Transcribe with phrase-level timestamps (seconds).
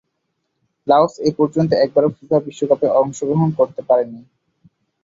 [0.87, 4.21] Laos এপর্যন্ত একবারও FIFA বিশ্বকাপে অংশগ্রহণ করতে পারেনি।